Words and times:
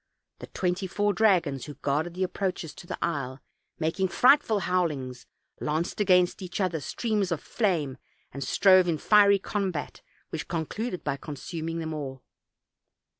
The 0.39 0.47
twenty 0.47 0.87
four 0.87 1.13
dragons 1.13 1.65
who 1.65 1.75
guarded 1.75 2.15
the 2.15 2.23
approaches 2.23 2.73
to 2.73 2.87
the 2.87 2.97
isle, 3.03 3.39
making 3.77 4.07
frightful 4.07 4.61
howlings, 4.61 5.27
lanced 5.59 6.01
against 6.01 6.41
each 6.41 6.59
other 6.59 6.79
streams 6.79 7.31
of 7.31 7.39
flame, 7.39 7.99
and 8.31 8.43
strove 8.43 8.87
in 8.87 8.97
fiery 8.97 9.37
combat, 9.37 10.01
which 10.29 10.47
concluded 10.47 11.03
by 11.03 11.17
consuming 11.17 11.77
them 11.77 11.93
all. 11.93 12.23